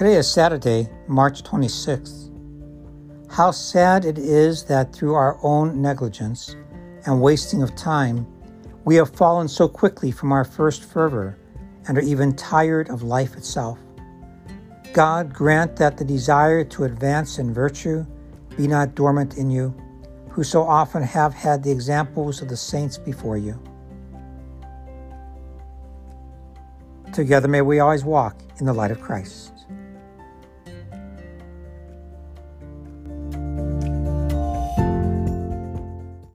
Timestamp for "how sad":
3.30-4.06